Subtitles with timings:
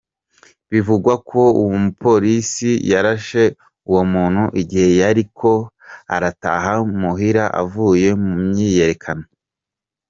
[0.71, 3.43] Bivugwa ko uwo mupolisi yarashe
[3.89, 5.51] uwo muntu igihe yariko
[6.15, 9.25] arataha muhira avuye mu myiyerekano.